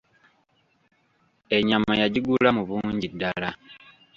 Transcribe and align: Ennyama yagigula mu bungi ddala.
Ennyama 1.57 1.91
yagigula 2.01 2.49
mu 2.57 2.63
bungi 2.69 3.07
ddala. 3.13 3.49